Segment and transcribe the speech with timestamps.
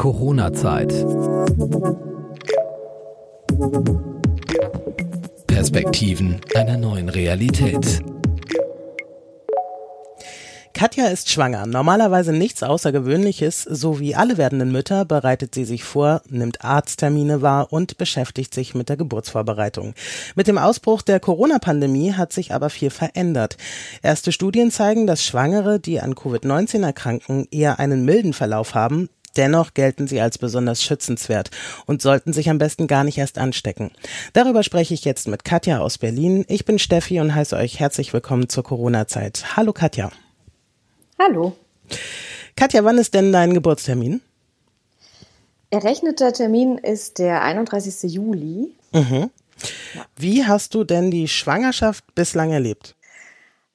[0.00, 0.88] Corona-Zeit.
[5.46, 8.00] Perspektiven einer neuen Realität.
[10.72, 11.66] Katja ist schwanger.
[11.66, 13.64] Normalerweise nichts Außergewöhnliches.
[13.64, 18.74] So wie alle werdenden Mütter bereitet sie sich vor, nimmt Arzttermine wahr und beschäftigt sich
[18.74, 19.92] mit der Geburtsvorbereitung.
[20.34, 23.58] Mit dem Ausbruch der Corona-Pandemie hat sich aber viel verändert.
[24.00, 29.10] Erste Studien zeigen, dass Schwangere, die an Covid-19 erkranken, eher einen milden Verlauf haben.
[29.36, 31.50] Dennoch gelten sie als besonders schützenswert
[31.86, 33.92] und sollten sich am besten gar nicht erst anstecken.
[34.32, 36.44] Darüber spreche ich jetzt mit Katja aus Berlin.
[36.48, 39.56] Ich bin Steffi und heiße euch herzlich willkommen zur Corona-Zeit.
[39.56, 40.10] Hallo Katja.
[41.18, 41.56] Hallo.
[42.56, 44.20] Katja, wann ist denn dein Geburtstermin?
[45.70, 48.12] Errechneter Termin ist der 31.
[48.12, 48.74] Juli.
[48.92, 49.30] Mhm.
[50.16, 52.96] Wie hast du denn die Schwangerschaft bislang erlebt?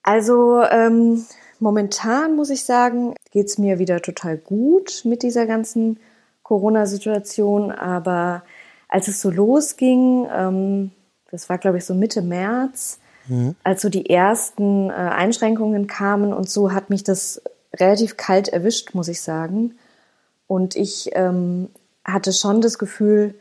[0.04, 1.26] Also ähm,
[1.60, 6.00] momentan muss ich sagen, geht es mir wieder total gut mit dieser ganzen
[6.44, 7.72] Corona-Situation.
[7.72, 8.44] Aber
[8.88, 10.92] als es so losging, ähm,
[11.32, 13.56] das war glaube ich so Mitte März, Mhm.
[13.64, 17.42] Als so die ersten äh, Einschränkungen kamen und so hat mich das
[17.74, 19.76] relativ kalt erwischt, muss ich sagen.
[20.48, 21.70] Und ich ähm,
[22.04, 23.36] hatte schon das Gefühl,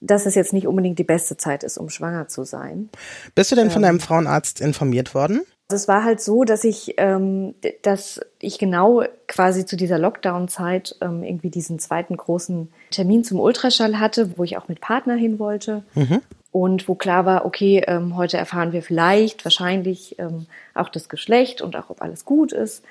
[0.00, 2.88] dass es jetzt nicht unbedingt die beste Zeit ist, um schwanger zu sein.
[3.34, 5.42] Bist du denn von ähm, deinem Frauenarzt informiert worden?
[5.70, 11.22] Es war halt so, dass ich, ähm, dass ich genau quasi zu dieser Lockdown-Zeit ähm,
[11.22, 15.82] irgendwie diesen zweiten großen Termin zum Ultraschall hatte, wo ich auch mit Partner hin wollte.
[15.94, 21.08] Mhm und wo klar war, okay, ähm, heute erfahren wir vielleicht, wahrscheinlich ähm, auch das
[21.08, 22.84] Geschlecht und auch, ob alles gut ist.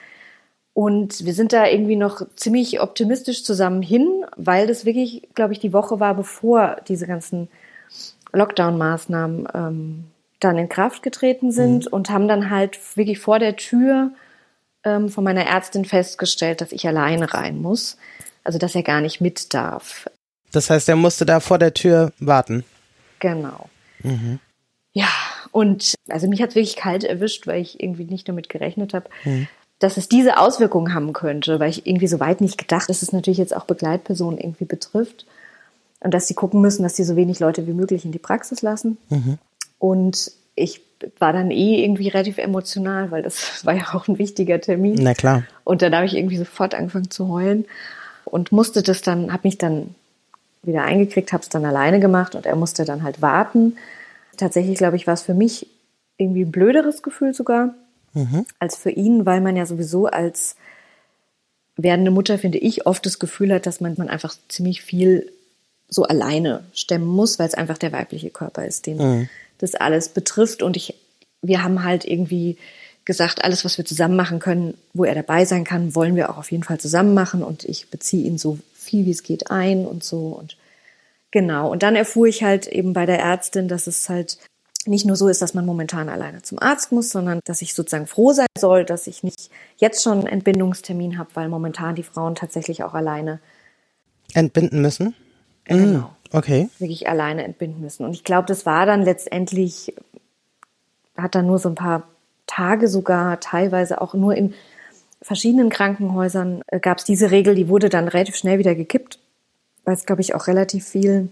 [0.73, 5.59] Und wir sind da irgendwie noch ziemlich optimistisch zusammen hin, weil das wirklich, glaube ich,
[5.59, 7.49] die Woche war, bevor diese ganzen
[8.31, 10.03] Lockdown-Maßnahmen ähm,
[10.39, 11.91] dann in Kraft getreten sind mhm.
[11.93, 14.11] und haben dann halt wirklich vor der Tür
[14.83, 17.97] ähm, von meiner Ärztin festgestellt, dass ich alleine rein muss.
[18.43, 20.09] Also, dass er gar nicht mit darf.
[20.51, 22.63] Das heißt, er musste da vor der Tür warten.
[23.19, 23.69] Genau.
[24.03, 24.39] Mhm.
[24.93, 25.09] Ja,
[25.51, 29.09] und also mich hat es wirklich kalt erwischt, weil ich irgendwie nicht damit gerechnet habe,
[29.25, 29.47] mhm.
[29.79, 33.11] dass es diese Auswirkungen haben könnte, weil ich irgendwie so weit nicht gedacht, dass es
[33.11, 35.25] natürlich jetzt auch Begleitpersonen irgendwie betrifft
[35.99, 38.61] und dass sie gucken müssen, dass sie so wenig Leute wie möglich in die Praxis
[38.61, 38.97] lassen.
[39.09, 39.37] Mhm.
[39.79, 40.81] Und ich
[41.19, 44.95] war dann eh irgendwie relativ emotional, weil das war ja auch ein wichtiger Termin.
[44.99, 45.43] Na klar.
[45.63, 47.65] Und dann habe ich irgendwie sofort angefangen zu heulen
[48.25, 49.95] und musste das dann, habe mich dann
[50.63, 53.77] wieder eingekriegt, habe es dann alleine gemacht und er musste dann halt warten.
[54.35, 55.67] Tatsächlich, glaube ich, war es für mich
[56.17, 57.73] irgendwie ein blöderes Gefühl sogar
[58.13, 58.45] mhm.
[58.59, 60.55] als für ihn, weil man ja sowieso als
[61.77, 65.31] werdende Mutter, finde ich, oft das Gefühl hat, dass man, man einfach ziemlich viel
[65.87, 69.29] so alleine stemmen muss, weil es einfach der weibliche Körper ist, den mhm.
[69.57, 70.61] Das alles betrifft.
[70.61, 70.95] Und ich,
[71.41, 72.57] wir haben halt irgendwie
[73.05, 76.37] gesagt, alles, was wir zusammen machen können, wo er dabei sein kann, wollen wir auch
[76.37, 77.43] auf jeden Fall zusammen machen.
[77.43, 80.57] Und ich beziehe ihn so viel wie es geht ein und so und
[81.31, 81.69] genau.
[81.71, 84.37] Und dann erfuhr ich halt eben bei der Ärztin, dass es halt
[84.85, 88.07] nicht nur so ist, dass man momentan alleine zum Arzt muss, sondern dass ich sozusagen
[88.07, 92.35] froh sein soll, dass ich nicht jetzt schon einen Entbindungstermin habe, weil momentan die Frauen
[92.35, 93.39] tatsächlich auch alleine
[94.33, 95.13] entbinden müssen.
[95.65, 96.15] Genau.
[96.31, 96.69] Okay.
[96.79, 98.05] Wirklich alleine entbinden müssen.
[98.05, 99.93] Und ich glaube, das war dann letztendlich,
[101.15, 102.03] hat dann nur so ein paar
[102.47, 104.53] Tage sogar, teilweise auch nur in
[105.21, 109.19] verschiedenen Krankenhäusern äh, gab es diese Regel, die wurde dann relativ schnell wieder gekippt,
[109.83, 111.29] weil es, glaube ich, auch relativ viel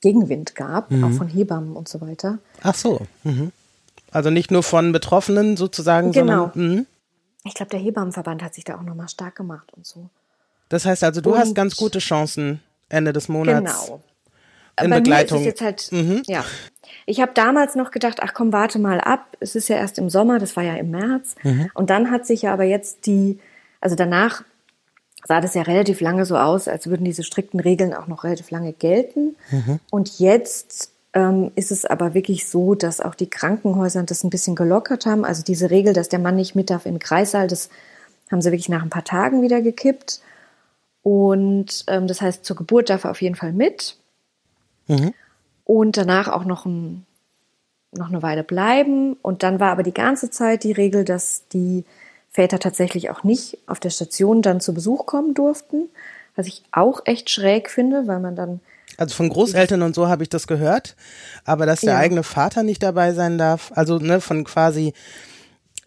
[0.00, 1.04] Gegenwind gab, mhm.
[1.04, 2.38] auch von Hebammen und so weiter.
[2.62, 3.00] Ach so.
[3.24, 3.52] Mhm.
[4.10, 6.50] Also nicht nur von Betroffenen sozusagen, genau.
[6.52, 6.76] sondern.
[6.76, 6.84] Mh.
[7.44, 10.08] Ich glaube, der Hebammenverband hat sich da auch nochmal stark gemacht und so.
[10.68, 12.60] Das heißt also, du und hast ganz gute Chancen
[12.92, 13.86] Ende des Monats.
[13.86, 14.02] Genau.
[14.80, 15.42] In Bei Begleitung.
[15.42, 16.22] Mir ist es jetzt halt, mhm.
[16.26, 16.44] ja.
[17.06, 19.36] Ich habe damals noch gedacht, ach komm, warte mal ab.
[19.40, 21.34] Es ist ja erst im Sommer, das war ja im März.
[21.42, 21.70] Mhm.
[21.74, 23.38] Und dann hat sich ja aber jetzt die,
[23.80, 24.44] also danach
[25.26, 28.50] sah das ja relativ lange so aus, als würden diese strikten Regeln auch noch relativ
[28.50, 29.36] lange gelten.
[29.50, 29.78] Mhm.
[29.90, 34.56] Und jetzt ähm, ist es aber wirklich so, dass auch die Krankenhäuser das ein bisschen
[34.56, 35.24] gelockert haben.
[35.24, 37.68] Also diese Regel, dass der Mann nicht mit darf im Kreissaal, das
[38.30, 40.20] haben sie wirklich nach ein paar Tagen wieder gekippt.
[41.02, 43.96] Und ähm, das heißt, zur Geburt darf er auf jeden Fall mit.
[44.86, 45.12] Mhm
[45.64, 47.06] und danach auch noch, ein,
[47.92, 49.14] noch eine Weile bleiben.
[49.22, 51.84] Und dann war aber die ganze Zeit die Regel, dass die
[52.30, 55.88] Väter tatsächlich auch nicht auf der Station dann zu Besuch kommen durften,
[56.34, 58.60] was ich auch echt schräg finde, weil man dann
[58.98, 60.96] also von Großeltern und so habe ich das gehört,
[61.46, 61.98] aber dass der ja.
[61.98, 64.92] eigene Vater nicht dabei sein darf, also ne, von quasi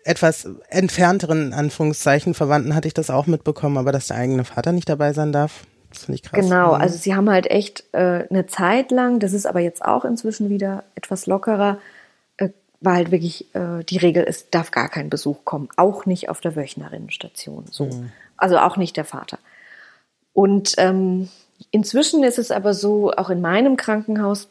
[0.06, 4.88] etwas entfernteren Anführungszeichen Verwandten hatte ich das auch mitbekommen, aber dass der eigene Vater nicht
[4.88, 6.40] dabei sein darf, das finde ich krass.
[6.40, 6.82] Genau, mhm.
[6.82, 10.50] also sie haben halt echt äh, eine Zeit lang, das ist aber jetzt auch inzwischen
[10.50, 11.80] wieder etwas lockerer,
[12.38, 12.50] äh,
[12.82, 16.40] war halt wirklich äh, die Regel, es darf gar kein Besuch kommen, auch nicht auf
[16.40, 17.66] der Wöchnerinnenstation.
[17.72, 17.86] So.
[17.86, 18.12] Mhm.
[18.38, 19.40] Also auch nicht der Vater.
[20.34, 21.30] Und ähm,
[21.72, 24.50] inzwischen ist es aber so, auch in meinem Krankenhaus,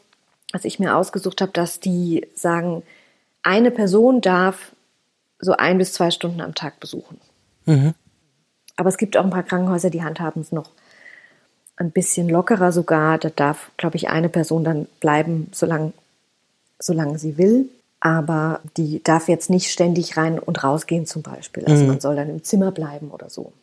[0.51, 2.83] was ich mir ausgesucht habe, dass die sagen,
[3.41, 4.74] eine Person darf
[5.45, 7.19] so ein bis zwei Stunden am Tag besuchen.
[7.65, 7.93] Mhm.
[8.75, 10.71] Aber es gibt auch ein paar Krankenhäuser, die handhaben es noch
[11.77, 13.17] ein bisschen lockerer sogar.
[13.17, 15.93] Da darf, glaube ich, eine Person dann bleiben, solange,
[16.79, 17.69] solange sie will.
[17.99, 21.65] Aber die darf jetzt nicht ständig rein und rausgehen zum Beispiel.
[21.65, 21.89] Also mhm.
[21.89, 23.53] man soll dann im Zimmer bleiben oder so.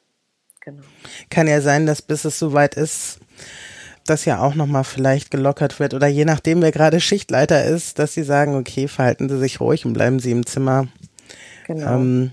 [0.61, 0.83] Genau.
[1.29, 3.19] Kann ja sein, dass bis es soweit ist,
[4.07, 8.15] das ja auch nochmal vielleicht gelockert wird oder je nachdem, wer gerade Schichtleiter ist, dass
[8.15, 10.89] sie sagen, okay, verhalten Sie sich ruhig und bleiben Sie im Zimmer.
[11.67, 11.95] Genau.
[11.95, 12.33] Ähm,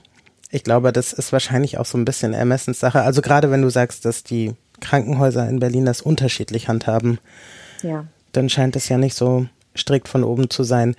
[0.51, 3.01] ich glaube, das ist wahrscheinlich auch so ein bisschen Ermessenssache.
[3.01, 7.19] Also gerade wenn du sagst, dass die Krankenhäuser in Berlin das unterschiedlich handhaben,
[7.83, 8.05] ja.
[8.31, 9.45] dann scheint es ja nicht so
[9.77, 10.95] strikt von oben zu sein.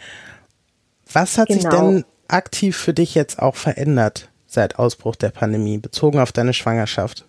[1.12, 1.60] Was hat genau.
[1.60, 6.54] sich denn aktiv für dich jetzt auch verändert seit Ausbruch der Pandemie, bezogen auf deine
[6.54, 7.24] Schwangerschaft?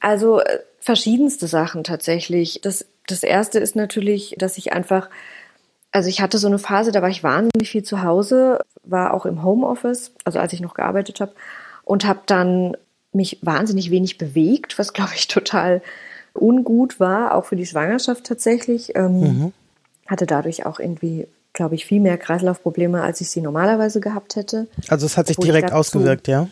[0.00, 2.60] Also äh, verschiedenste Sachen tatsächlich.
[2.62, 5.08] Das, das erste ist natürlich, dass ich einfach
[5.90, 9.26] also ich hatte so eine Phase, da war ich wahnsinnig viel zu Hause, war auch
[9.26, 11.32] im Homeoffice, also als ich noch gearbeitet habe,
[11.84, 12.76] und habe dann
[13.12, 15.82] mich wahnsinnig wenig bewegt, was glaube ich total
[16.34, 18.94] ungut war, auch für die Schwangerschaft tatsächlich.
[18.96, 19.52] Ähm, mhm.
[20.06, 24.66] Hatte dadurch auch irgendwie, glaube ich, viel mehr Kreislaufprobleme, als ich sie normalerweise gehabt hätte.
[24.88, 26.48] Also es hat sich direkt ausgewirkt, ja?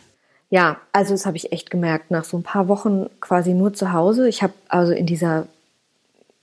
[0.49, 2.11] Ja, also das habe ich echt gemerkt.
[2.11, 4.29] Nach so ein paar Wochen quasi nur zu Hause.
[4.29, 5.47] Ich habe also in dieser,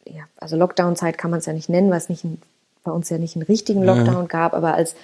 [0.06, 2.42] ja, also Lockdown-Zeit kann man es ja nicht nennen, weil es nicht ein
[2.84, 3.84] bei uns ja nicht einen richtigen.
[3.84, 4.28] Lockdown mhm.
[4.28, 4.96] gab, aber als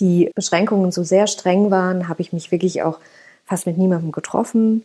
[0.00, 2.98] die Beschränkungen so sehr streng waren, habe ich mich wirklich auch
[3.44, 4.84] fast mit niemandem getroffen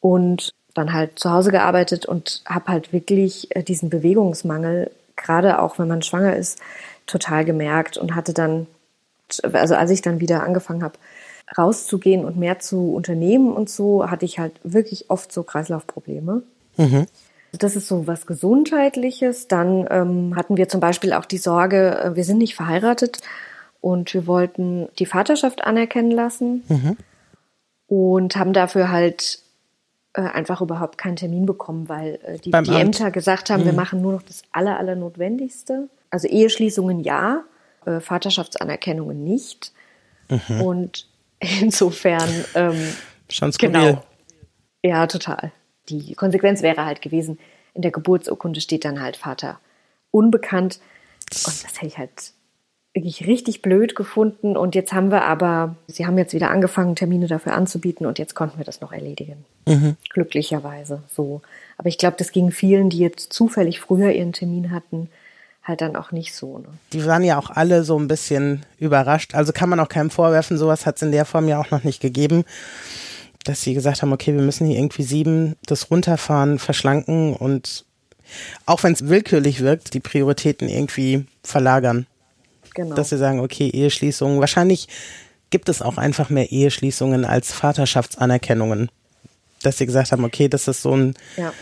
[0.00, 5.78] und dann halt zu Hause gearbeitet und habe halt wirklich äh, diesen Bewegungsmangel, gerade auch
[5.78, 6.60] wenn man schwanger ist,
[7.06, 8.66] total gemerkt und hatte dann,
[9.52, 10.98] also als ich dann wieder angefangen habe,
[11.56, 16.42] rauszugehen und mehr zu unternehmen und so, hatte ich halt wirklich oft so Kreislaufprobleme.
[16.76, 17.06] Mhm.
[17.52, 19.48] Das ist so was Gesundheitliches.
[19.48, 23.20] Dann ähm, hatten wir zum Beispiel auch die Sorge, äh, wir sind nicht verheiratet
[23.80, 26.96] und wir wollten die Vaterschaft anerkennen lassen mhm.
[27.86, 29.40] und haben dafür halt
[30.14, 33.66] äh, einfach überhaupt keinen Termin bekommen, weil äh, die, die Ämter gesagt haben, mhm.
[33.66, 35.88] wir machen nur noch das aller, aller Notwendigste.
[36.10, 37.44] Also Eheschließungen ja,
[37.84, 39.72] äh, Vaterschaftsanerkennungen nicht.
[40.28, 40.60] Mhm.
[40.60, 41.06] Und
[41.60, 42.94] insofern ähm,
[43.30, 43.72] Schon skurril.
[43.72, 44.04] Genau.
[44.82, 45.52] Ja, total
[45.88, 47.38] die Konsequenz wäre halt gewesen,
[47.74, 49.60] in der Geburtsurkunde steht dann halt Vater
[50.10, 50.80] unbekannt.
[51.30, 52.32] Und das hätte ich halt
[52.98, 54.56] wirklich richtig blöd gefunden.
[54.56, 58.34] Und jetzt haben wir aber, sie haben jetzt wieder angefangen, Termine dafür anzubieten und jetzt
[58.34, 59.44] konnten wir das noch erledigen.
[59.66, 59.96] Mhm.
[60.10, 61.40] Glücklicherweise so.
[61.76, 65.08] Aber ich glaube, das ging vielen, die jetzt zufällig früher ihren Termin hatten,
[65.62, 66.58] halt dann auch nicht so.
[66.58, 66.68] Ne?
[66.92, 69.34] Die waren ja auch alle so ein bisschen überrascht.
[69.34, 71.84] Also kann man auch keinem vorwerfen, sowas hat es in der Form ja auch noch
[71.84, 72.44] nicht gegeben
[73.44, 77.86] dass sie gesagt haben, okay, wir müssen hier irgendwie sieben das runterfahren, verschlanken und
[78.66, 82.06] auch wenn es willkürlich wirkt, die Prioritäten irgendwie verlagern.
[82.78, 82.94] Genau.
[82.94, 84.86] Dass sie sagen, okay, Eheschließungen, wahrscheinlich
[85.50, 88.88] gibt es auch einfach mehr Eheschließungen als Vaterschaftsanerkennungen.
[89.64, 91.52] Dass sie gesagt haben, okay, das ist so ein ja.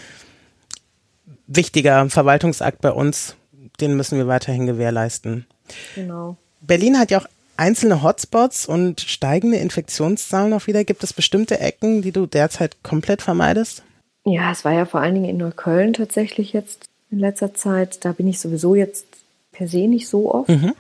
[1.46, 3.34] wichtiger Verwaltungsakt bei uns,
[3.80, 5.46] den müssen wir weiterhin gewährleisten.
[5.94, 6.36] Genau.
[6.60, 10.84] Berlin hat ja auch einzelne Hotspots und steigende Infektionszahlen auch wieder?
[10.84, 13.82] Gibt es bestimmte Ecken, die du derzeit komplett vermeidest?
[14.26, 18.04] Ja, es war ja vor allen Dingen in Neukölln tatsächlich jetzt in letzter Zeit.
[18.04, 19.06] Da bin ich sowieso jetzt
[19.52, 20.50] per se nicht so oft.
[20.50, 20.75] Mhm.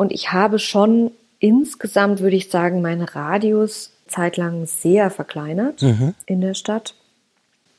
[0.00, 6.14] Und ich habe schon insgesamt, würde ich sagen, meinen Radius zeitlang sehr verkleinert mhm.
[6.24, 6.94] in der Stadt.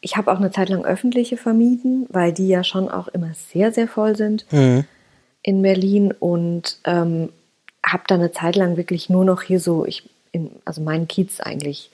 [0.02, 3.72] Ich habe auch eine Zeit lang öffentliche vermieden, weil die ja schon auch immer sehr,
[3.72, 4.86] sehr voll sind mhm.
[5.42, 6.12] in Berlin.
[6.12, 7.30] Und ähm,
[7.84, 11.40] habe dann eine Zeit lang wirklich nur noch hier so, ich, in, also meinen Kiez
[11.40, 11.90] eigentlich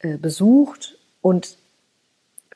[0.00, 1.56] äh, besucht und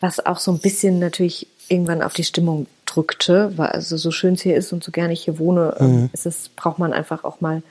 [0.00, 4.34] was auch so ein bisschen natürlich irgendwann auf die Stimmung drückte, weil also so schön
[4.34, 6.10] es hier ist und so gerne ich hier wohne, ähm, mhm.
[6.12, 7.62] ist es, braucht man einfach auch mal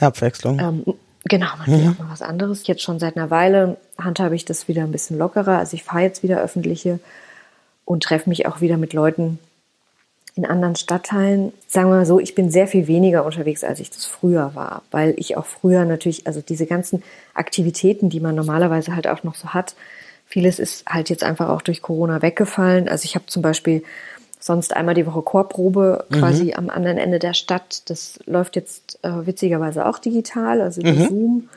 [0.00, 0.58] Abwechslung.
[0.58, 0.84] Ähm,
[1.24, 1.90] genau, man will mhm.
[1.92, 2.66] auch mal was anderes.
[2.66, 5.58] Jetzt schon seit einer Weile handhabe ich das wieder ein bisschen lockerer.
[5.58, 7.00] Also ich fahre jetzt wieder öffentliche
[7.84, 9.38] und treffe mich auch wieder mit Leuten,
[10.36, 13.90] in anderen Stadtteilen, sagen wir mal so, ich bin sehr viel weniger unterwegs, als ich
[13.90, 17.02] das früher war, weil ich auch früher natürlich, also diese ganzen
[17.34, 19.74] Aktivitäten, die man normalerweise halt auch noch so hat,
[20.26, 22.88] vieles ist halt jetzt einfach auch durch Corona weggefallen.
[22.88, 23.82] Also ich habe zum Beispiel
[24.40, 26.54] sonst einmal die Woche Chorprobe quasi mhm.
[26.54, 27.88] am anderen Ende der Stadt.
[27.88, 31.08] Das läuft jetzt äh, witzigerweise auch digital, also mhm.
[31.08, 31.48] Zoom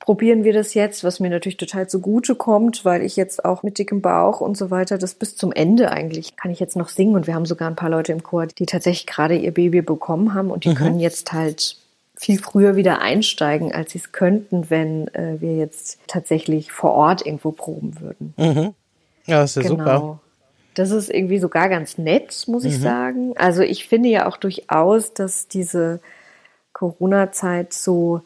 [0.00, 3.78] probieren wir das jetzt, was mir natürlich total zugute kommt, weil ich jetzt auch mit
[3.78, 7.14] dickem Bauch und so weiter, das bis zum Ende eigentlich kann ich jetzt noch singen
[7.14, 10.34] und wir haben sogar ein paar Leute im Chor, die tatsächlich gerade ihr Baby bekommen
[10.34, 10.74] haben und die mhm.
[10.74, 11.76] können jetzt halt
[12.16, 17.24] viel früher wieder einsteigen, als sie es könnten, wenn äh, wir jetzt tatsächlich vor Ort
[17.24, 18.34] irgendwo proben würden.
[18.36, 18.74] Mhm.
[19.26, 19.84] Ja, das ist ja Genau.
[19.84, 20.20] super.
[20.74, 23.36] Das ist irgendwie sogar ganz nett, muss ich sagen.
[23.36, 26.00] Also ich finde ja auch durchaus, dass diese
[26.72, 28.22] Corona-Zeit so,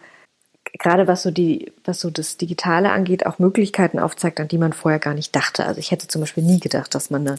[0.78, 4.72] gerade was so die, was so das Digitale angeht, auch Möglichkeiten aufzeigt, an die man
[4.72, 5.64] vorher gar nicht dachte.
[5.66, 7.38] Also ich hätte zum Beispiel nie gedacht, dass man eine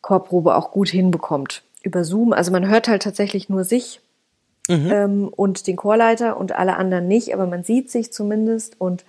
[0.00, 2.32] Chorprobe auch gut hinbekommt über Zoom.
[2.32, 4.00] Also man hört halt tatsächlich nur sich
[4.92, 9.04] ähm, und den Chorleiter und alle anderen nicht, aber man sieht sich zumindest und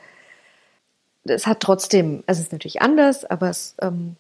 [1.24, 4.16] es hat trotzdem, also es ist natürlich anders, aber es, ähm,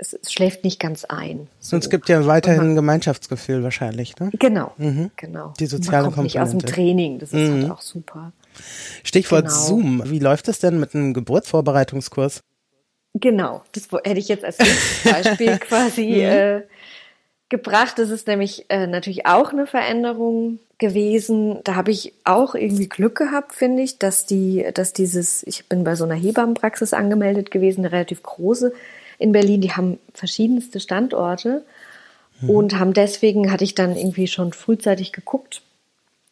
[0.00, 1.48] es, es schläft nicht ganz ein.
[1.58, 1.76] So.
[1.76, 4.30] Und es gibt ja weiterhin ein Gemeinschaftsgefühl wahrscheinlich, ne?
[4.38, 4.72] Genau,
[5.16, 5.52] genau.
[5.60, 6.74] Die soziale Man kommt nicht aus dem Komponente.
[6.74, 8.32] Training, das ist halt auch super.
[9.04, 9.56] Stichwort Genau.
[9.56, 10.02] Zoom.
[10.06, 12.42] Wie läuft es denn mit einem Geburtsvorbereitungskurs?
[13.14, 14.56] Genau, das hätte ich jetzt als
[15.04, 16.62] Beispiel quasi äh,
[17.48, 17.98] gebracht.
[17.98, 21.58] Das ist nämlich äh, natürlich auch eine Veränderung gewesen.
[21.64, 25.84] Da habe ich auch irgendwie Glück gehabt, finde ich, dass die, dass dieses, ich bin
[25.84, 28.72] bei so einer Hebammenpraxis angemeldet gewesen, eine relativ große
[29.20, 29.60] in Berlin.
[29.60, 31.64] Die haben verschiedenste Standorte
[32.48, 35.62] und haben deswegen hatte ich dann irgendwie schon frühzeitig geguckt,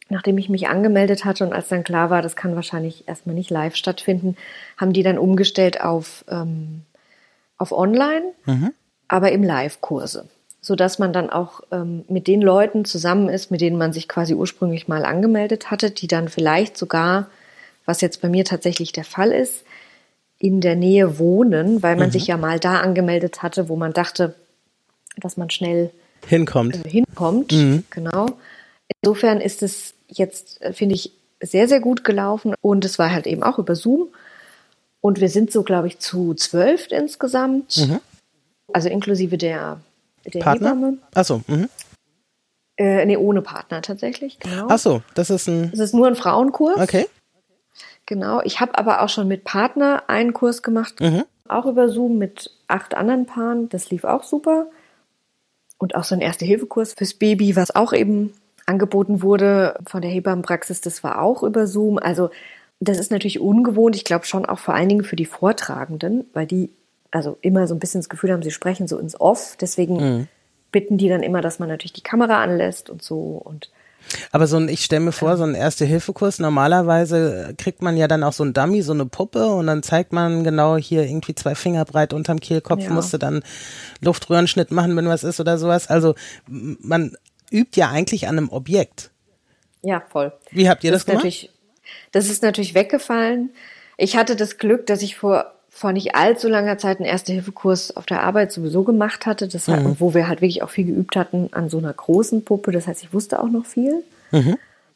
[0.08, 3.50] nachdem ich mich angemeldet hatte und als dann klar war, das kann wahrscheinlich erstmal nicht
[3.50, 4.36] live stattfinden,
[4.78, 6.82] haben die dann umgestellt auf, ähm,
[7.58, 8.32] auf online,
[9.06, 10.26] aber im Live-Kurse.
[10.60, 14.34] Sodass man dann auch ähm, mit den Leuten zusammen ist, mit denen man sich quasi
[14.34, 17.28] ursprünglich mal angemeldet hatte, die dann vielleicht sogar,
[17.84, 19.64] was jetzt bei mir tatsächlich der Fall ist,
[20.38, 24.34] in der Nähe wohnen, weil man sich ja mal da angemeldet hatte, wo man dachte,
[25.16, 25.90] dass man schnell
[26.26, 26.84] Hinkommt.
[26.84, 27.52] äh, hinkommt.
[27.90, 28.26] Genau.
[29.02, 33.26] Insofern ist es jetzt, äh, finde ich, sehr, sehr gut gelaufen und es war halt
[33.26, 34.08] eben auch über Zoom.
[35.00, 37.88] Und wir sind so, glaube ich, zu zwölf insgesamt.
[38.72, 39.80] Also inklusive der,
[40.24, 40.70] der Partner?
[40.70, 40.98] Hebamme.
[41.14, 41.68] Achso, mhm.
[42.76, 44.68] Äh, nee, ohne Partner tatsächlich, genau.
[44.68, 45.70] Achso, das ist ein.
[45.72, 46.78] Es ist nur ein Frauenkurs.
[46.78, 47.06] Okay.
[48.08, 48.40] Genau.
[48.42, 50.94] Ich habe aber auch schon mit Partner einen Kurs gemacht,
[51.46, 53.68] auch über Zoom mit acht anderen Paaren.
[53.68, 54.66] Das lief auch super.
[55.76, 58.32] Und auch so ein Erste-Hilfe-Kurs fürs Baby, was auch eben
[58.64, 61.98] angeboten wurde von der Hebammenpraxis, das war auch über Zoom.
[61.98, 62.30] Also
[62.80, 63.94] das ist natürlich ungewohnt.
[63.94, 66.70] Ich glaube schon auch vor allen Dingen für die Vortragenden, weil die
[67.10, 69.54] also immer so ein bisschen das Gefühl haben, sie sprechen so ins Off.
[69.60, 70.28] Deswegen
[70.72, 73.42] bitten die dann immer, dass man natürlich die Kamera anlässt und so.
[73.44, 73.70] Und
[74.32, 78.22] Aber so ein, ich stelle mir vor, so ein Erste-Hilfe-Kurs, normalerweise kriegt man ja dann
[78.22, 81.54] auch so ein Dummy, so eine Puppe und dann zeigt man genau hier irgendwie zwei
[81.54, 82.90] Finger breit unterm Kehlkopf, Ja.
[82.90, 83.42] musste dann
[84.00, 85.88] Luftröhrenschnitt machen, wenn was ist oder sowas.
[85.88, 86.14] Also
[86.46, 87.16] man
[87.50, 89.10] übt ja eigentlich an einem Objekt.
[89.82, 90.32] ja, voll.
[90.50, 91.50] Wie habt ihr das, ist gemacht?
[92.12, 93.50] Das ist natürlich weggefallen.
[93.96, 98.04] Ich hatte das Glück, dass ich vor, vor nicht allzu langer Zeit einen Erste-Hilfe-Kurs auf
[98.04, 101.14] der Arbeit sowieso gemacht hatte, das hat, und wo wir halt wirklich auch viel geübt
[101.14, 102.72] hatten an so einer großen Puppe.
[102.72, 104.02] Das heißt, ich wusste auch noch viel.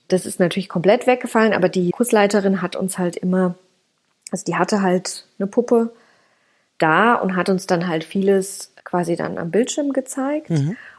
[0.08, 3.54] Das ist natürlich komplett weggefallen, aber die Kursleiterin hat uns halt immer,
[4.32, 5.92] also die hatte halt eine Puppe
[6.78, 10.50] da und hat uns dann halt vieles quasi dann am Bildschirm gezeigt.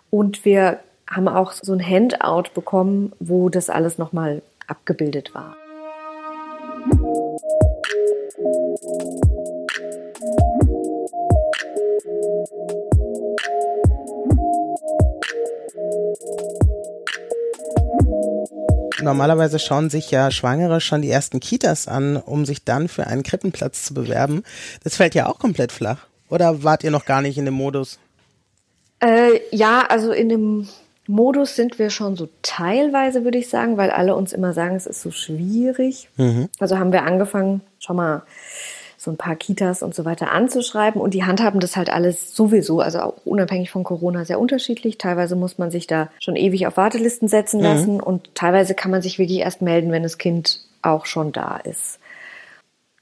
[0.09, 5.57] Und wir haben auch so ein Handout bekommen, wo das alles nochmal abgebildet war.
[19.01, 23.23] Normalerweise schauen sich ja Schwangere schon die ersten Kitas an, um sich dann für einen
[23.23, 24.43] Krippenplatz zu bewerben.
[24.83, 26.07] Das fällt ja auch komplett flach.
[26.29, 27.99] Oder wart ihr noch gar nicht in dem Modus?
[28.99, 30.67] Äh, ja, also in dem
[31.07, 34.87] Modus sind wir schon so teilweise, würde ich sagen, weil alle uns immer sagen, es
[34.87, 36.07] ist so schwierig.
[36.59, 38.23] Also haben wir angefangen, schon mal
[39.03, 42.79] so ein paar Kitas und so weiter anzuschreiben und die handhaben das halt alles sowieso,
[42.79, 44.97] also auch unabhängig von Corona sehr unterschiedlich.
[44.97, 49.01] Teilweise muss man sich da schon ewig auf Wartelisten setzen lassen und teilweise kann man
[49.01, 51.99] sich wirklich erst melden, wenn das Kind auch schon da ist.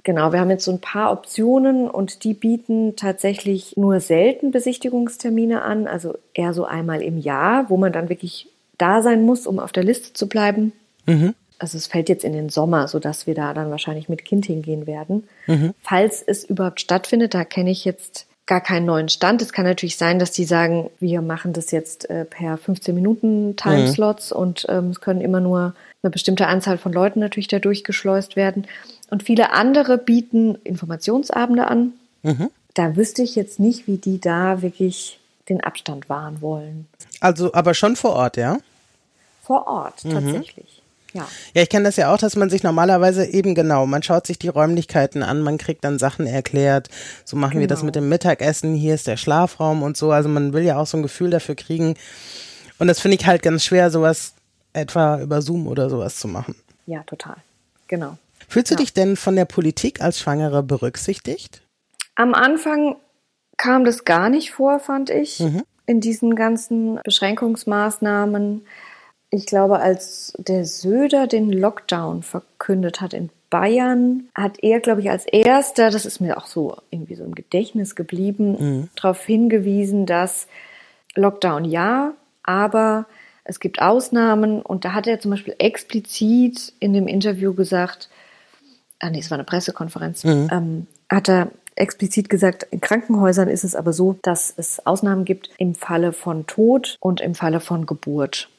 [0.03, 5.61] Genau, wir haben jetzt so ein paar Optionen und die bieten tatsächlich nur selten Besichtigungstermine
[5.61, 8.47] an, also eher so einmal im Jahr, wo man dann wirklich
[8.79, 10.73] da sein muss, um auf der Liste zu bleiben.
[11.61, 14.87] Also es fällt jetzt in den Sommer, sodass wir da dann wahrscheinlich mit Kind hingehen
[14.87, 15.27] werden.
[15.83, 19.43] Falls es überhaupt stattfindet, da kenne ich jetzt gar keinen neuen Stand.
[19.43, 23.55] Es kann natürlich sein, dass die sagen, wir machen das jetzt äh, per 15 Minuten
[23.57, 28.35] Timeslots und ähm, es können immer nur eine bestimmte Anzahl von Leuten natürlich da durchgeschleust
[28.35, 28.65] werden.
[29.11, 31.93] Und viele andere bieten Informationsabende an.
[32.73, 36.87] Da wüsste ich jetzt nicht, wie die da wirklich den Abstand wahren wollen.
[37.19, 38.57] Also, aber schon vor Ort, ja?
[39.43, 40.81] Vor Ort tatsächlich.
[41.13, 41.27] Ja.
[41.53, 44.39] Ja, ich kenne das ja auch, dass man sich normalerweise eben genau, man schaut sich
[44.39, 46.87] die Räumlichkeiten an, man kriegt dann Sachen erklärt.
[47.25, 47.87] So machen wir das Genau.
[47.87, 50.11] mit dem Mittagessen, hier ist der Schlafraum und so.
[50.11, 51.95] Also man will ja auch so ein Gefühl dafür kriegen.
[52.79, 54.33] Und das finde ich halt ganz schwer, sowas
[54.73, 56.55] etwa über Zoom oder sowas zu machen.
[56.85, 57.35] Ja, total.
[57.87, 58.17] Genau.
[58.47, 58.79] Fühlst du Ja.
[58.79, 61.61] dich denn von der Politik als Schwangere berücksichtigt?
[62.15, 62.95] Am Anfang
[63.57, 65.43] kam das gar nicht vor, fand ich,
[65.85, 68.65] in diesen ganzen Beschränkungsmaßnahmen.
[69.31, 75.09] Ich glaube, als der Söder den Lockdown verkündet hat in Bayern, hat er, glaube ich,
[75.09, 80.47] als erster, das ist mir auch so irgendwie so im Gedächtnis geblieben, darauf hingewiesen, dass
[81.15, 83.05] Lockdown ja, aber
[83.43, 84.61] es gibt Ausnahmen.
[84.61, 88.09] Und da hat er zum Beispiel explizit in dem Interview gesagt,
[88.99, 93.75] ah nee, es war eine Pressekonferenz, ähm, hat er explizit gesagt, in Krankenhäusern ist es
[93.75, 98.49] aber so, dass es Ausnahmen gibt im Falle von Tod und im Falle von Geburt.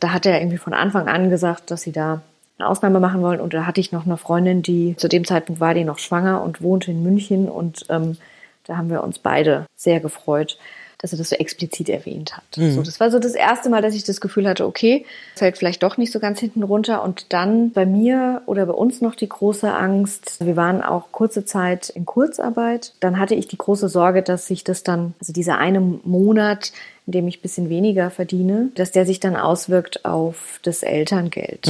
[0.00, 2.22] Da hat er irgendwie von Anfang an gesagt, dass sie da
[2.58, 3.40] eine Ausnahme machen wollen.
[3.40, 6.42] Und da hatte ich noch eine Freundin, die zu dem Zeitpunkt war die noch schwanger
[6.42, 7.48] und wohnte in München.
[7.48, 8.16] Und ähm,
[8.64, 10.58] da haben wir uns beide sehr gefreut,
[11.02, 12.44] dass er das so explizit erwähnt hat.
[12.52, 15.04] So, das war so das erste Mal, dass ich das Gefühl hatte, okay,
[15.34, 17.02] fällt vielleicht doch nicht so ganz hinten runter.
[17.02, 20.36] Und dann bei mir oder bei uns noch die große Angst.
[20.38, 22.94] Wir waren auch kurze Zeit in Kurzarbeit.
[23.00, 26.72] Dann hatte ich die große Sorge, dass sich das dann, also dieser eine Monat,
[27.06, 31.66] in dem ich ein bisschen weniger verdiene, dass der sich dann auswirkt auf das Elterngeld.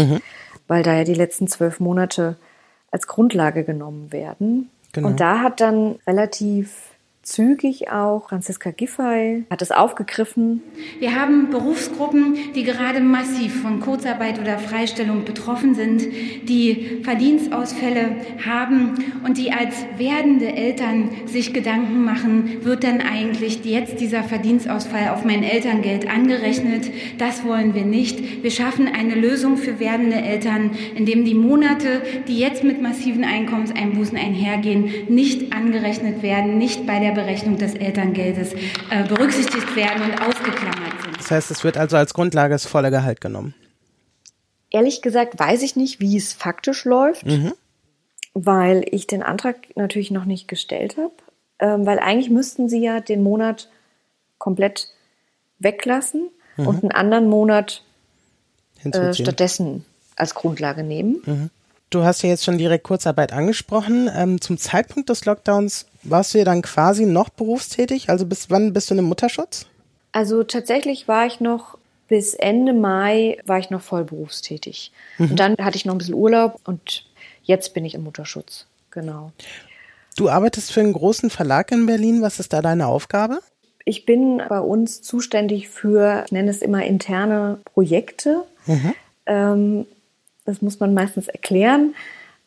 [0.68, 2.36] Weil da ja die letzten zwölf Monate
[2.90, 4.68] als Grundlage genommen werden.
[4.92, 5.08] Genau.
[5.08, 6.91] Und da hat dann relativ
[7.22, 10.60] zügig auch Franziska Giffey hat es aufgegriffen.
[10.98, 16.02] Wir haben Berufsgruppen, die gerade massiv von Kurzarbeit oder Freistellung betroffen sind,
[16.48, 24.00] die Verdienstausfälle haben und die als werdende Eltern sich Gedanken machen, wird denn eigentlich jetzt
[24.00, 26.90] dieser Verdienstausfall auf mein Elterngeld angerechnet?
[27.18, 28.42] Das wollen wir nicht.
[28.42, 34.18] Wir schaffen eine Lösung für werdende Eltern, indem die Monate, die jetzt mit massiven Einkommenseinbußen
[34.18, 38.54] einhergehen, nicht angerechnet werden, nicht bei der Berechnung des Elterngeldes
[38.90, 41.18] äh, berücksichtigt werden und ausgeklammert sind.
[41.18, 43.54] Das heißt, es wird also als Grundlage das volle Gehalt genommen.
[44.70, 47.24] Ehrlich gesagt weiß ich nicht, wie es faktisch läuft,
[48.34, 51.12] weil ich den Antrag natürlich noch nicht gestellt habe.
[51.58, 53.68] Ähm, weil eigentlich müssten sie ja den Monat
[54.38, 54.88] komplett
[55.58, 57.84] weglassen und einen anderen Monat
[58.84, 59.84] äh, stattdessen
[60.16, 61.50] als Grundlage nehmen.
[61.92, 64.10] Du hast ja jetzt schon direkt Kurzarbeit angesprochen.
[64.16, 68.08] Ähm, zum Zeitpunkt des Lockdowns warst du ja dann quasi noch berufstätig.
[68.08, 69.66] Also bis wann bist du im Mutterschutz?
[70.12, 71.76] Also tatsächlich war ich noch
[72.08, 74.92] bis Ende Mai war ich noch voll berufstätig.
[75.18, 77.06] Und dann hatte ich noch ein bisschen Urlaub und
[77.42, 78.66] jetzt bin ich im Mutterschutz.
[78.90, 79.32] Genau.
[80.16, 82.22] Du arbeitest für einen großen Verlag in Berlin.
[82.22, 83.40] Was ist da deine Aufgabe?
[83.84, 88.44] Ich bin bei uns zuständig für, ich nenne es immer interne Projekte.
[89.26, 89.86] Ähm,
[90.44, 91.94] das muss man meistens erklären.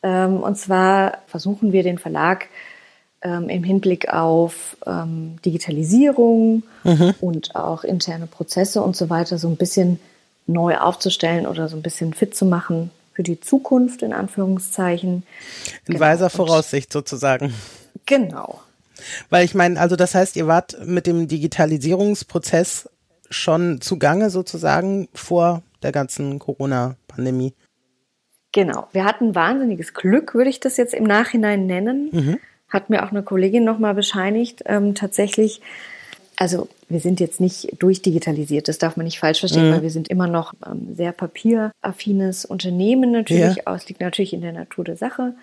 [0.03, 2.47] Ähm, und zwar versuchen wir den Verlag
[3.21, 6.63] ähm, im Hinblick auf ähm, Digitalisierung
[7.21, 9.99] und auch interne Prozesse und so weiter so ein bisschen
[10.47, 15.09] neu aufzustellen oder so ein bisschen fit zu machen für die Zukunft, in Anführungszeichen.
[15.13, 15.23] In
[15.85, 15.99] Genau.
[16.01, 17.53] weiser Voraussicht sozusagen.
[18.05, 18.59] Genau.
[19.29, 22.89] Weil ich meine, also das heißt, ihr wart mit dem Digitalisierungsprozess
[23.29, 27.53] schon zugange sozusagen vor der ganzen Corona-Pandemie.
[28.55, 28.87] Genau.
[28.93, 32.39] Wir hatten wahnsinniges Glück, würde ich das jetzt im Nachhinein nennen.
[32.69, 34.63] Hat mir auch eine Kollegin nochmal bescheinigt.
[34.65, 35.59] Ähm, tatsächlich,
[36.37, 40.07] also wir sind jetzt nicht durchdigitalisiert, das darf man nicht falsch verstehen, weil wir sind
[40.07, 43.57] immer noch ähm, sehr papieraffines Unternehmen natürlich.
[43.57, 43.75] Ja.
[43.75, 45.33] Es liegt natürlich in der Natur der Sache.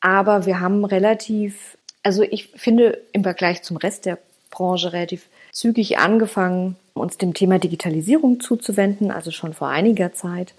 [0.00, 4.18] Aber wir haben relativ, also ich finde im Vergleich zum Rest der
[4.50, 10.54] Branche relativ zügig angefangen, uns dem Thema Digitalisierung zuzuwenden, also schon vor einiger Zeit.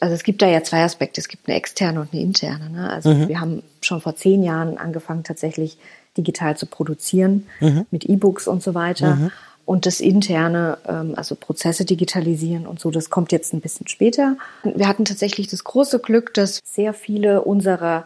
[0.00, 1.20] Also es gibt da ja zwei Aspekte.
[1.20, 2.70] Es gibt eine externe und eine interne.
[2.70, 2.90] Ne?
[2.90, 5.78] Also wir haben schon vor zehn Jahren angefangen, tatsächlich
[6.16, 7.46] digital zu produzieren
[7.90, 9.30] mit E-Books und so weiter.
[9.64, 14.36] Und das interne, ähm, also Prozesse digitalisieren und so, das kommt jetzt ein bisschen später.
[14.64, 18.04] Wir hatten tatsächlich das große Glück, dass sehr viele unserer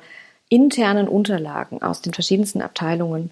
[0.49, 3.31] internen Unterlagen aus den verschiedensten Abteilungen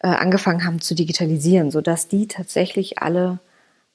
[0.00, 3.38] äh, angefangen haben zu digitalisieren, sodass die tatsächlich alle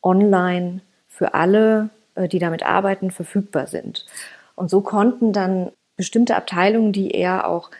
[0.05, 4.05] online für alle, äh, die damit arbeiten, verfügbar sind.
[4.55, 7.71] Und so konnten dann bestimmte Abteilungen, die eher auch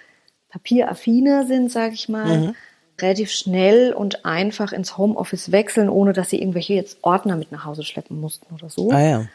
[0.50, 2.54] papieraffiner sind, sage ich mal,
[3.00, 7.66] relativ schnell und einfach ins Homeoffice wechseln, ohne dass sie irgendwelche jetzt Ordner mit nach
[7.66, 8.90] Hause schleppen mussten oder so.
[8.92, 9.26] Ah ja.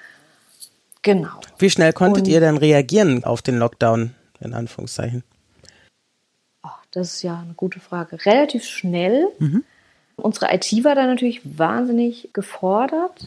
[1.02, 1.40] Genau.
[1.58, 5.22] Wie schnell konntet Und- ihr denn reagieren auf den Lockdown, in Anführungszeichen?
[6.62, 8.24] Oh, das ist ja eine gute Frage.
[8.24, 9.28] Relativ schnell.
[10.20, 13.26] Unsere IT war da natürlich wahnsinnig gefordert.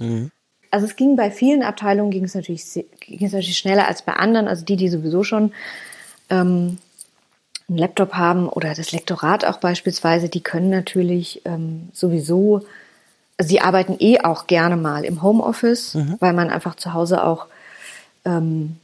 [0.72, 2.64] Also es ging bei vielen Abteilungen ging es natürlich
[3.00, 4.48] ging es natürlich schneller als bei anderen.
[4.48, 5.52] Also die, die sowieso schon
[6.30, 6.78] ähm,
[7.70, 12.66] einen Laptop haben oder das Lektorat auch beispielsweise, die können natürlich ähm, sowieso,
[13.38, 17.48] also die arbeiten eh auch gerne mal im Homeoffice, weil man einfach zu Hause auch
[18.26, 18.78] ähm,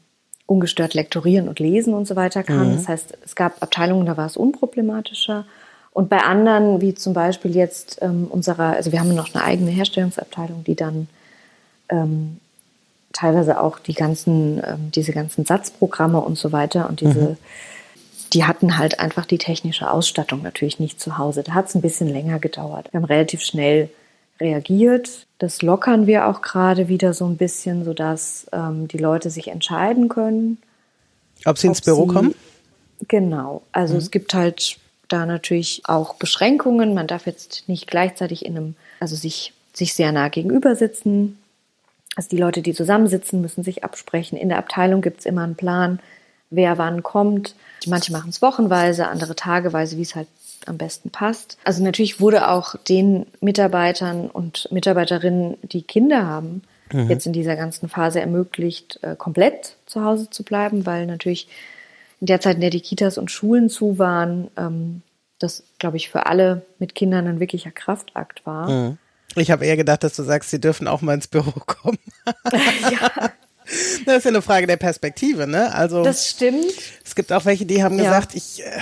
[0.45, 2.72] ungestört lektorieren und lesen und so weiter kann.
[2.72, 2.76] Mhm.
[2.78, 5.45] Das heißt, es gab Abteilungen, da war es unproblematischer.
[5.99, 9.69] Und bei anderen, wie zum Beispiel jetzt ähm, unserer, also wir haben noch eine eigene
[9.69, 11.09] Herstellungsabteilung, die dann
[11.89, 12.39] ähm,
[13.12, 17.38] teilweise auch die ganzen, ähm, diese ganzen Satzprogramme und so weiter und diese, mhm.
[18.31, 21.43] die hatten halt einfach die technische Ausstattung natürlich nicht zu Hause.
[21.43, 22.93] Da hat es ein bisschen länger gedauert.
[22.93, 23.89] Wir haben relativ schnell
[24.39, 25.27] reagiert.
[25.38, 30.07] Das lockern wir auch gerade wieder so ein bisschen, sodass ähm, die Leute sich entscheiden
[30.07, 30.59] können.
[31.43, 32.35] Ob sie ins ob Büro sie, kommen?
[33.09, 33.63] Genau.
[33.73, 33.99] Also mhm.
[33.99, 34.78] es gibt halt
[35.10, 36.93] da natürlich auch Beschränkungen.
[36.93, 41.38] Man darf jetzt nicht gleichzeitig in einem, also sich, sich sehr nah gegenüber sitzen.
[42.15, 44.38] Also die Leute, die zusammensitzen, müssen sich absprechen.
[44.38, 46.00] In der Abteilung gibt es immer einen Plan,
[46.50, 47.56] wer wann kommt.
[47.86, 50.28] Manche machen es wochenweise, andere tageweise, wie es halt
[50.65, 51.58] am besten passt.
[51.63, 57.10] Also natürlich wurde auch den Mitarbeitern und Mitarbeiterinnen, die Kinder haben, mhm.
[57.10, 61.48] jetzt in dieser ganzen Phase ermöglicht, äh, komplett zu Hause zu bleiben, weil natürlich
[62.19, 65.01] in der Zeit, in der die Kitas und Schulen zu waren, ähm,
[65.39, 68.69] das, glaube ich, für alle mit Kindern ein wirklicher Kraftakt war.
[68.69, 68.97] Mhm.
[69.36, 71.99] Ich habe eher gedacht, dass du sagst, sie dürfen auch mal ins Büro kommen.
[72.91, 73.32] ja.
[74.05, 75.71] Das ist ja eine Frage der Perspektive, ne?
[75.75, 76.65] Also das stimmt.
[77.05, 78.05] Es gibt auch welche, die haben ja.
[78.05, 78.82] gesagt, ich äh,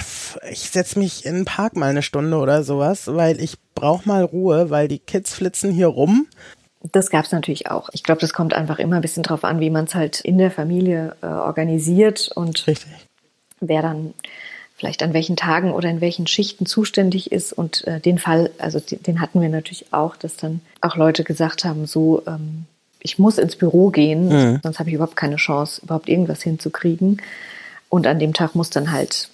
[0.49, 4.23] ich setze mich in den Park mal eine Stunde oder sowas, weil ich brauche mal
[4.23, 6.27] Ruhe, weil die Kids flitzen hier rum.
[6.91, 7.89] Das gab es natürlich auch.
[7.91, 10.37] Ich glaube, das kommt einfach immer ein bisschen drauf an, wie man es halt in
[10.37, 13.06] der Familie äh, organisiert und Richtig.
[13.59, 14.13] Wer dann
[14.75, 17.51] vielleicht an welchen Tagen oder in welchen Schichten zuständig ist.
[17.51, 21.23] Und äh, den Fall, also den, den, hatten wir natürlich auch, dass dann auch Leute
[21.23, 22.65] gesagt haben, so, ähm,
[22.99, 24.59] ich muss ins Büro gehen, mhm.
[24.61, 27.21] sonst habe ich überhaupt keine Chance, überhaupt irgendwas hinzukriegen.
[27.89, 29.29] Und an dem Tag muss dann halt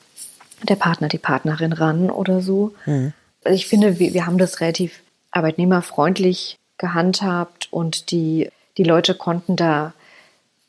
[0.64, 2.74] der Partner, die Partnerin ran oder so.
[2.86, 3.12] Mhm.
[3.44, 9.58] Also ich finde, wir, wir haben das relativ arbeitnehmerfreundlich gehandhabt und die, die Leute konnten
[9.58, 9.94] da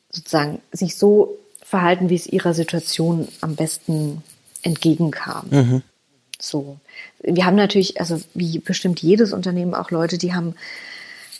[0.09, 4.21] sozusagen sich so verhalten, wie es ihrer Situation am besten
[4.61, 5.47] entgegenkam.
[5.49, 5.81] Mhm.
[6.39, 6.77] So.
[7.21, 10.55] Wir haben natürlich, also wie bestimmt jedes Unternehmen auch Leute, die haben,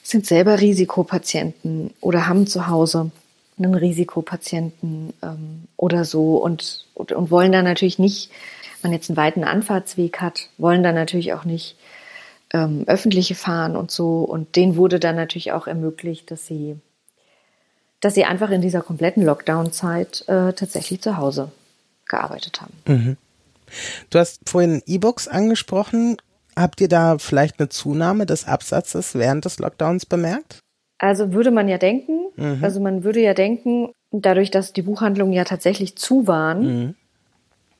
[0.03, 3.11] sind selber Risikopatienten oder haben zu Hause
[3.57, 8.29] einen Risikopatienten ähm, oder so und, und, und wollen dann natürlich nicht,
[8.81, 11.77] wenn man jetzt einen weiten Anfahrtsweg hat, wollen dann natürlich auch nicht
[12.51, 14.23] ähm, öffentliche fahren und so.
[14.23, 16.77] Und denen wurde dann natürlich auch ermöglicht, dass sie,
[18.05, 21.51] dass sie einfach in dieser kompletten Lockdown-Zeit äh, tatsächlich zu Hause
[22.07, 22.73] gearbeitet haben.
[22.85, 23.17] Mhm.
[24.11, 26.17] Du hast vorhin E-Books angesprochen.
[26.55, 30.59] Habt ihr da vielleicht eine Zunahme des Absatzes während des Lockdowns bemerkt?
[30.99, 32.59] Also würde man ja denken, mhm.
[32.63, 36.95] also man würde ja denken, dadurch, dass die Buchhandlungen ja tatsächlich zu waren mhm.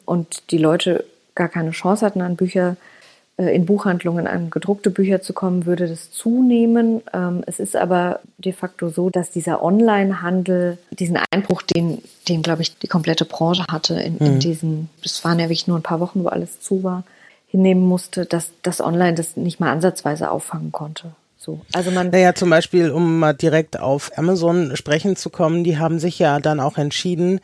[0.06, 2.95] und die Leute gar keine Chance hatten, an Bücher äh,
[3.38, 7.02] in Buchhandlungen an gedruckte Bücher zu kommen, würde das zunehmen.
[7.14, 12.62] Ähm, es ist aber de facto so, dass dieser Online-Handel diesen Einbruch, den, den glaube
[12.62, 14.40] ich, die komplette Branche hatte in, in mhm.
[14.40, 17.04] diesen, es waren ja wirklich nur ein paar Wochen, wo alles zu war,
[17.48, 21.12] hinnehmen musste, dass das Online das nicht mal ansatzweise auffangen konnte.
[21.38, 21.60] So.
[21.74, 26.00] Also man naja, zum Beispiel, um mal direkt auf Amazon sprechen zu kommen, die haben
[26.00, 27.42] sich ja dann auch entschieden,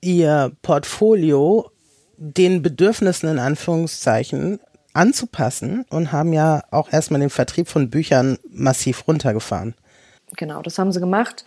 [0.00, 1.70] ihr Portfolio
[2.16, 4.60] den Bedürfnissen in Anführungszeichen
[4.96, 9.74] anzupassen und haben ja auch erstmal den Vertrieb von Büchern massiv runtergefahren.
[10.36, 11.44] Genau, das haben sie gemacht.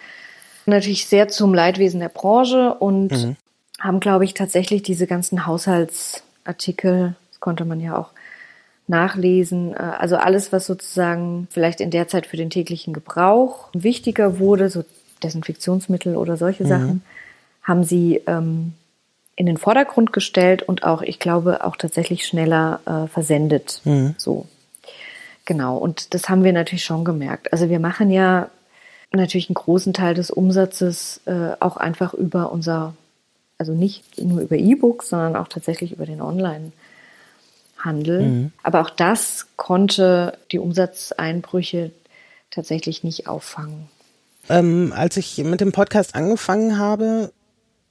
[0.66, 3.36] Natürlich sehr zum Leidwesen der Branche und mhm.
[3.80, 8.12] haben, glaube ich, tatsächlich diese ganzen Haushaltsartikel, das konnte man ja auch
[8.88, 14.40] nachlesen, äh, also alles, was sozusagen vielleicht in der Zeit für den täglichen Gebrauch wichtiger
[14.40, 14.84] wurde, so
[15.24, 16.68] Desinfektionsmittel oder solche mhm.
[16.68, 17.04] Sachen,
[17.64, 18.74] haben sie ähm,
[19.40, 23.80] in den Vordergrund gestellt und auch, ich glaube, auch tatsächlich schneller äh, versendet.
[23.86, 24.16] Mhm.
[24.18, 24.48] So.
[25.46, 25.78] Genau.
[25.78, 27.54] Und das haben wir natürlich schon gemerkt.
[27.54, 28.50] Also wir machen ja
[29.14, 32.96] natürlich einen großen Teil des Umsatzes äh, auch einfach über unser,
[33.58, 38.22] also nicht nur über E-Books, sondern auch tatsächlich über den Online-Handel.
[38.22, 38.52] Mhm.
[38.62, 41.92] Aber auch das konnte die Umsatzeinbrüche
[42.52, 43.88] tatsächlich nicht auffangen.
[44.50, 47.32] Ähm, als ich mit dem Podcast angefangen habe,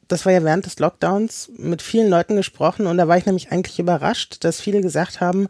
[0.09, 3.53] das war ja während des Lockdowns, mit vielen Leuten gesprochen und da war ich nämlich
[3.53, 5.49] eigentlich überrascht, dass viele gesagt haben,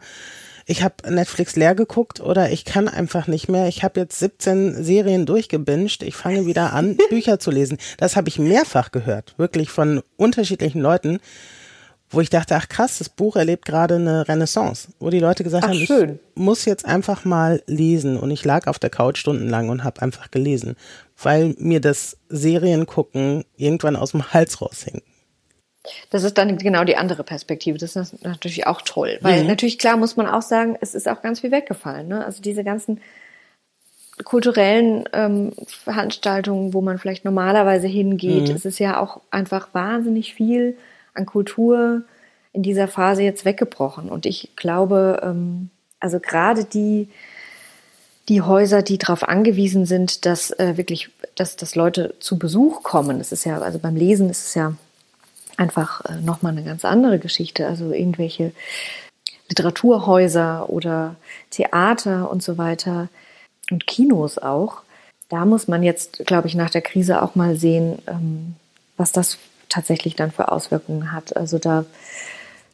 [0.69, 3.67] ich habe Netflix leer geguckt oder ich kann einfach nicht mehr.
[3.67, 6.03] Ich habe jetzt 17 Serien durchgebinged.
[6.03, 7.79] Ich fange wieder an, Bücher zu lesen.
[7.97, 11.21] Das habe ich mehrfach gehört, wirklich von unterschiedlichen Leuten,
[12.11, 15.63] wo ich dachte, ach krass, das Buch erlebt gerade eine Renaissance, wo die Leute gesagt
[15.63, 16.19] ach, haben, schön.
[16.35, 18.15] ich muss jetzt einfach mal lesen.
[18.15, 20.75] Und ich lag auf der Couch stundenlang und habe einfach gelesen,
[21.21, 25.01] weil mir das Seriengucken irgendwann aus dem Hals raushing.
[26.09, 27.77] Das ist dann genau die andere Perspektive.
[27.77, 29.17] Das ist natürlich auch toll.
[29.21, 29.47] Weil mhm.
[29.47, 32.07] natürlich, klar, muss man auch sagen, es ist auch ganz viel weggefallen.
[32.07, 32.25] Ne?
[32.25, 33.01] Also diese ganzen
[34.23, 38.49] kulturellen ähm, Veranstaltungen, wo man vielleicht normalerweise hingeht.
[38.49, 38.55] Mhm.
[38.55, 40.77] Es ist ja auch einfach wahnsinnig viel
[41.13, 42.03] an Kultur
[42.51, 44.09] in dieser Phase jetzt weggebrochen.
[44.09, 47.09] Und ich glaube, ähm, also gerade die,
[48.29, 53.17] die Häuser, die darauf angewiesen sind, dass äh, wirklich, dass, dass Leute zu Besuch kommen.
[53.17, 54.73] Das ist ja, also beim Lesen ist es ja
[55.57, 57.67] einfach äh, nochmal eine ganz andere Geschichte.
[57.67, 58.53] Also irgendwelche
[59.49, 61.15] Literaturhäuser oder
[61.49, 63.09] Theater und so weiter
[63.71, 64.83] und Kinos auch.
[65.27, 68.55] Da muss man jetzt, glaube ich, nach der Krise auch mal sehen, ähm,
[68.95, 69.37] was das
[69.69, 71.35] tatsächlich dann für Auswirkungen hat.
[71.35, 71.85] Also da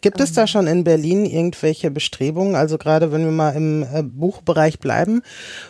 [0.05, 2.53] Gibt es da schon in Berlin irgendwelche Bestrebungen?
[2.53, 5.23] Also gerade wenn wir mal im äh, Buchbereich bleiben.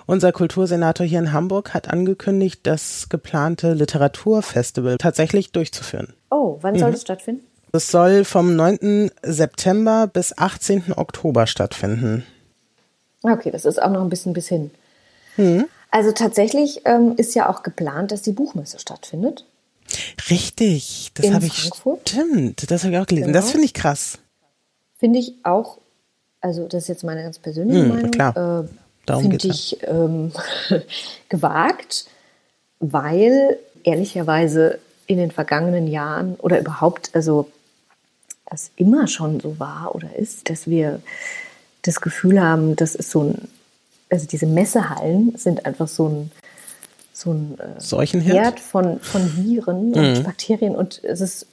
[0.08, 6.16] Unser Kultursenator hier in Hamburg hat angekündigt, das geplante Literaturfestival tatsächlich durchzuführen.
[6.30, 7.46] Oh, wann soll das stattfinden?
[7.72, 9.10] Das soll vom 9.
[9.24, 10.92] September bis 18.
[10.98, 12.26] Oktober stattfinden.
[13.24, 14.70] Okay, das ist auch noch ein bisschen bis hin.
[15.92, 19.46] Also tatsächlich ähm, ist ja auch geplant, dass die Buchmesse stattfindet.
[20.30, 22.10] Richtig, das habe ich Frankfurt?
[22.10, 23.28] stimmt, das habe ich auch gelesen.
[23.28, 23.40] Genau.
[23.40, 24.20] Das finde ich krass.
[24.98, 25.78] Finde ich auch,
[26.42, 28.66] also das ist jetzt meine ganz persönliche Hm, Meinung, klar.
[29.08, 30.32] äh, finde ich ähm,
[31.30, 32.06] gewagt,
[32.80, 37.50] weil ehrlicherweise in den vergangenen Jahren oder überhaupt, also
[38.50, 41.02] das immer schon so war oder ist, dass wir
[41.82, 43.48] das Gefühl haben, das ist so ein,
[44.10, 46.32] also diese Messehallen sind einfach so ein,
[47.14, 48.36] so ein äh, Seuchenherd?
[48.36, 51.48] Herd von, von Viren und Bakterien und es ist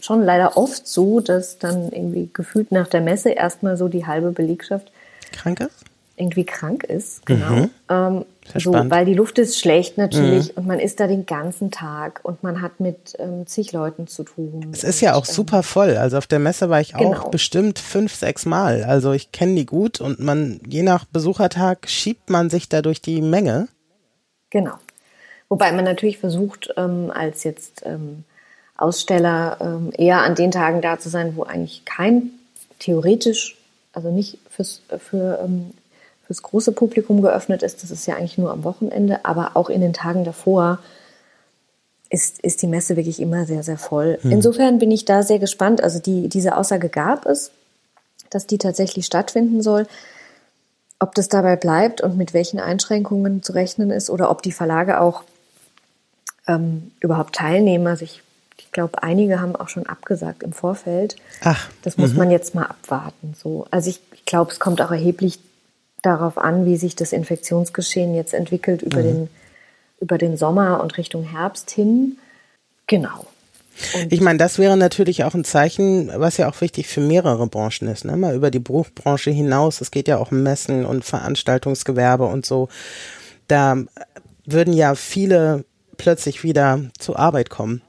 [0.00, 4.32] schon leider oft so, dass dann irgendwie gefühlt nach der Messe erstmal so die halbe
[4.32, 4.92] Belegschaft
[5.32, 5.84] Krank ist?
[6.18, 7.68] irgendwie krank ist, genau.
[7.88, 11.70] Ähm, Sehr so, weil die Luft ist schlecht natürlich und man ist da den ganzen
[11.70, 14.68] Tag und man hat mit ähm, zig Leuten zu tun.
[14.72, 15.96] Es ist ja auch super voll.
[15.96, 17.28] Also auf der Messe war ich auch Genau.
[17.30, 18.82] bestimmt fünf, sechs Mal.
[18.84, 23.00] Also ich kenne die gut und man, je nach Besuchertag, schiebt man sich da durch
[23.00, 23.68] die Menge.
[24.50, 24.74] Genau.
[25.48, 28.24] Wobei man natürlich versucht, ähm, als jetzt ähm,
[28.78, 32.30] Aussteller ähm, eher an den Tagen da zu sein, wo eigentlich kein
[32.78, 33.58] theoretisch,
[33.92, 35.72] also nicht fürs, für, ähm,
[36.26, 37.82] fürs große Publikum geöffnet ist.
[37.82, 40.78] Das ist ja eigentlich nur am Wochenende, aber auch in den Tagen davor
[42.08, 44.18] ist, ist die Messe wirklich immer sehr, sehr voll.
[44.22, 45.82] Insofern bin ich da sehr gespannt.
[45.82, 47.50] Also die, diese Aussage gab es,
[48.30, 49.86] dass die tatsächlich stattfinden soll.
[51.00, 55.00] Ob das dabei bleibt und mit welchen Einschränkungen zu rechnen ist oder ob die Verlage
[55.00, 55.22] auch
[56.46, 57.86] ähm, überhaupt teilnehmen.
[57.86, 58.22] Also ich,
[58.58, 61.16] ich glaube, einige haben auch schon abgesagt im Vorfeld.
[61.42, 63.34] Ach, Das muss man jetzt mal abwarten.
[63.40, 63.66] So.
[63.70, 65.38] Also ich, ich glaube, es kommt auch erheblich
[66.02, 69.28] darauf an, wie sich das Infektionsgeschehen jetzt entwickelt über, den,
[70.00, 72.18] über den Sommer und Richtung Herbst hin.
[72.86, 73.26] Genau.
[74.10, 77.86] Ich meine, das wäre natürlich auch ein Zeichen, was ja auch wichtig für mehrere Branchen
[77.88, 78.16] ist, ne?
[78.16, 79.80] Mal über die Buchbranche hinaus.
[79.80, 82.68] Es geht ja auch um Messen und Veranstaltungsgewerbe und so.
[83.46, 83.76] Da
[84.44, 85.64] würden ja viele
[85.96, 87.82] plötzlich wieder zur Arbeit kommen,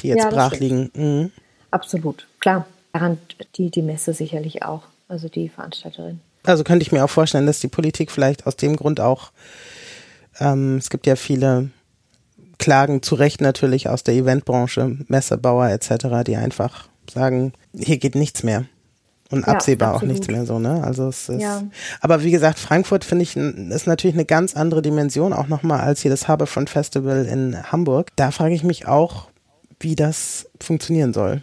[0.00, 0.90] die jetzt Ja, brach liegen.
[0.94, 1.32] Mhm.
[1.70, 2.26] Absolut.
[2.40, 2.66] Klar.
[2.92, 3.18] Daran
[3.56, 4.82] die, die Messe sicherlich auch.
[5.08, 6.20] Also die Veranstalterin.
[6.44, 9.32] Also könnte ich mir auch vorstellen, dass die Politik vielleicht aus dem Grund auch,
[10.38, 11.70] ähm, es gibt ja viele
[12.58, 18.42] Klagen zu Recht natürlich aus der Eventbranche, Messebauer etc., die einfach sagen, hier geht nichts
[18.42, 18.66] mehr.
[19.30, 20.84] Und Ja, absehbar auch nichts mehr so, ne?
[20.84, 21.40] Also es ist.
[21.40, 21.62] Ja.
[22.00, 26.02] Aber wie gesagt, Frankfurt finde ich ist natürlich eine ganz andere Dimension, auch nochmal als
[26.02, 28.10] hier das Harbourfront Festival in Hamburg.
[28.16, 29.28] Da frage ich mich auch,
[29.84, 31.42] wie das funktionieren soll.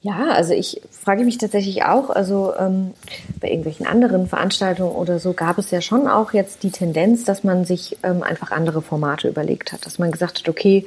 [0.00, 2.92] Ja, also ich frage mich tatsächlich auch, also ähm,
[3.40, 7.42] bei irgendwelchen anderen Veranstaltungen oder so gab es ja schon auch jetzt die Tendenz, dass
[7.42, 10.86] man sich ähm, einfach andere Formate überlegt hat, dass man gesagt hat, okay,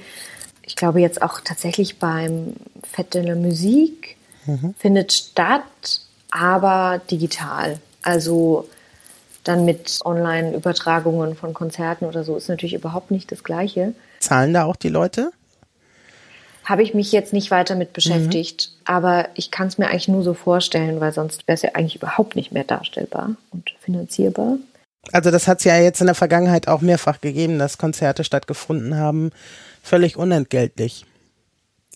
[0.63, 2.53] ich glaube jetzt auch tatsächlich beim
[2.95, 4.15] Fête de la Musique
[4.77, 5.63] findet statt,
[6.31, 7.79] aber digital.
[8.01, 8.67] Also
[9.43, 13.93] dann mit Online-Übertragungen von Konzerten oder so ist natürlich überhaupt nicht das Gleiche.
[14.19, 15.31] Zahlen da auch die Leute?
[16.69, 20.21] Habe ich mich jetzt nicht weiter mit beschäftigt, aber ich kann es mir eigentlich nur
[20.21, 24.57] so vorstellen, weil sonst wäre es ja eigentlich überhaupt nicht mehr darstellbar und finanzierbar.
[25.11, 28.97] Also das hat es ja jetzt in der Vergangenheit auch mehrfach gegeben, dass Konzerte stattgefunden
[28.97, 29.31] haben,
[29.81, 31.05] völlig unentgeltlich.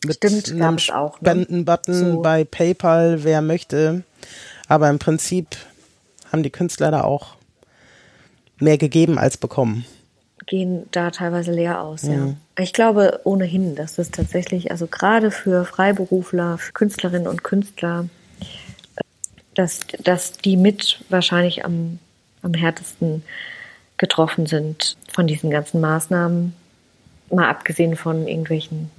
[0.06, 1.30] Mit Stimmt, einem auch, ne?
[1.30, 2.22] Spendenbutton So.
[2.24, 4.02] bei PayPal, wer möchte.
[4.68, 5.56] Aber im Prinzip
[6.32, 7.36] haben die Künstler da auch
[8.58, 9.86] mehr gegeben als bekommen.
[10.46, 12.34] Gehen da teilweise leer aus, ja.
[12.58, 18.10] Ich glaube ohnehin, dass das tatsächlich, also gerade für Freiberufler, für Künstlerinnen und Künstler,
[19.56, 22.00] dass, dass die mit wahrscheinlich am,
[22.42, 23.24] am härtesten
[23.98, 26.54] getroffen sind von diesen ganzen Maßnahmen.
[27.32, 28.92] Mal abgesehen von irgendwelchen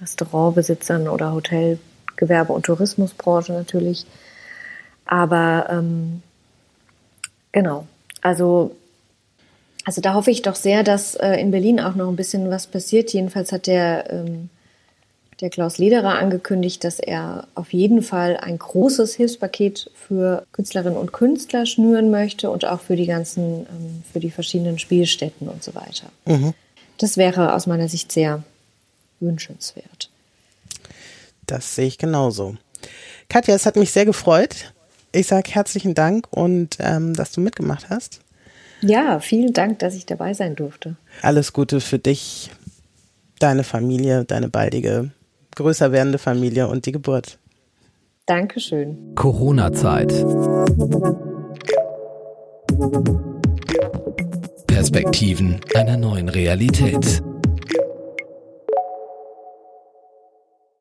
[0.00, 4.04] Restaurantbesitzern oder Hotelgewerbe- und Tourismusbranche natürlich.
[5.06, 6.22] Aber ähm,
[7.52, 7.86] genau,
[8.20, 8.76] also
[9.84, 12.66] also da hoffe ich doch sehr, dass äh, in Berlin auch noch ein bisschen was
[12.66, 13.12] passiert.
[13.12, 14.48] Jedenfalls hat der, ähm,
[15.40, 21.12] der Klaus Lederer angekündigt, dass er auf jeden Fall ein großes Hilfspaket für Künstlerinnen und
[21.12, 25.74] Künstler schnüren möchte und auch für die ganzen, ähm, für die verschiedenen Spielstätten und so
[25.74, 26.06] weiter.
[26.26, 26.54] Mhm.
[26.98, 28.44] Das wäre aus meiner Sicht sehr
[29.18, 30.10] wünschenswert.
[31.46, 32.56] Das sehe ich genauso.
[33.28, 34.72] Katja, es hat mich sehr gefreut.
[35.10, 38.21] Ich sage herzlichen Dank und ähm, dass du mitgemacht hast.
[38.82, 40.96] Ja, vielen Dank, dass ich dabei sein durfte.
[41.22, 42.50] Alles Gute für dich,
[43.38, 45.10] deine Familie, deine baldige,
[45.54, 47.38] größer werdende Familie und die Geburt.
[48.26, 49.14] Dankeschön.
[49.14, 50.08] Corona-Zeit.
[54.66, 57.22] Perspektiven einer neuen Realität.